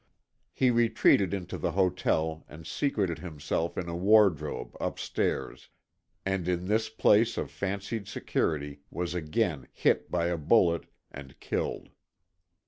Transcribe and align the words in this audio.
He 0.51 0.71
retreated 0.71 1.31
into 1.31 1.59
the 1.59 1.73
hotel 1.73 2.43
and 2.49 2.65
secreted 2.65 3.19
himself 3.19 3.77
in 3.77 3.87
a 3.87 3.95
wardrobe, 3.95 4.75
up 4.79 4.97
stairs, 4.97 5.69
and 6.25 6.47
in 6.47 6.65
this 6.65 6.89
place 6.89 7.37
of 7.37 7.51
fancied 7.51 8.07
security 8.07 8.79
was 8.89 9.13
again 9.13 9.67
hit 9.71 10.09
by 10.09 10.25
a 10.29 10.37
bullet 10.39 10.85
and 11.11 11.39
killed. 11.39 11.89